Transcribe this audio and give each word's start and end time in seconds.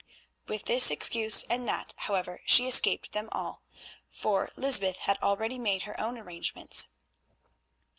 With 0.47 0.65
this 0.65 0.89
excuse 0.89 1.43
and 1.43 1.67
that, 1.67 1.93
however, 1.95 2.41
she 2.43 2.65
escaped 2.67 3.11
from 3.11 3.11
them 3.25 3.29
all, 3.33 3.61
for 4.09 4.49
Lysbeth 4.55 4.97
had 4.97 5.21
already 5.21 5.59
made 5.59 5.83
her 5.83 5.99
own 6.01 6.17
arrangements. 6.17 6.87